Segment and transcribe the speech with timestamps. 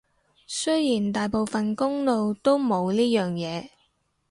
[0.47, 3.69] 雖然大部分公路都冇呢樣嘢